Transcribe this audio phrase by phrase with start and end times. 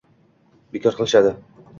[0.77, 1.35] Bekor qilishadi.